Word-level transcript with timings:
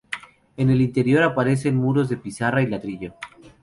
En 0.57 0.71
el 0.71 0.81
interior 0.81 1.21
aparecen 1.21 1.75
muros 1.75 2.09
de 2.09 2.17
pizarra 2.17 2.63
y 2.63 2.67
ladrillo. 2.67 3.13